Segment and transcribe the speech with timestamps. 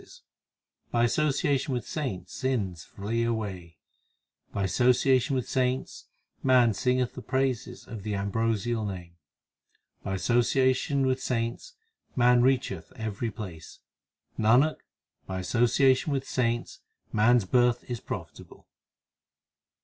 [0.89, 0.97] 220 THE SIKH RELIGION
[1.67, 3.77] By association with saints sins flee away,
[4.51, 6.05] By association with saints
[6.41, 9.11] man singeth the praises of the ambrosial Name,
[10.01, 11.75] By association with saints
[12.15, 13.77] man reacheth every place,
[14.39, 14.77] Nanak,
[15.27, 16.79] by association with saints
[17.13, 18.65] man s birth is profit able.